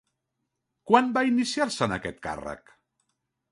Quan 0.91 1.11
va 1.17 1.23
iniciar-se 1.29 1.85
en 1.89 1.95
aquest 1.99 2.19
càrrec? 2.27 2.75